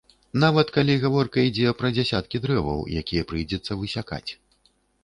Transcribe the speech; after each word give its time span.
Нават 0.43 0.71
калі 0.77 0.95
гаворка 1.03 1.45
ідзе 1.49 1.75
пра 1.83 1.93
дзясяткі 1.99 2.43
дрэваў, 2.47 2.79
якія 3.05 3.23
прыйдзецца 3.35 3.81
высякаць. 3.85 4.29